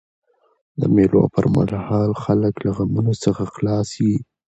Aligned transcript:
د 0.81 0.81
مېلو 0.95 1.21
پر 1.33 1.45
مهال 1.55 2.11
خلک 2.23 2.53
له 2.65 2.69
غمونو 2.77 3.13
څخه 3.23 3.43
خلاص 3.55 3.89
يي. 4.05 4.15